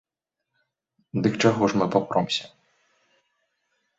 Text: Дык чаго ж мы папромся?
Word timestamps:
Дык 1.27 1.33
чаго 1.43 1.63
ж 1.73 1.81
мы 1.81 1.85
папромся? 1.95 2.45